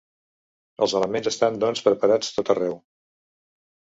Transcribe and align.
Els 0.85 0.93
elements 0.99 1.29
estan 1.31 1.59
doncs 1.63 1.85
preparats 1.89 2.31
tot 2.37 2.51
arreu. 2.53 2.75